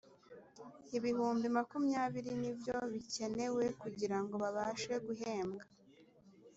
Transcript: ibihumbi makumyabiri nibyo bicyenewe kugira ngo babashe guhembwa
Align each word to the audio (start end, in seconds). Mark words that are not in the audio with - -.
ibihumbi 0.97 1.47
makumyabiri 1.57 2.31
nibyo 2.41 2.77
bicyenewe 2.91 3.63
kugira 3.81 4.17
ngo 4.21 4.33
babashe 4.43 4.93
guhembwa 5.05 5.63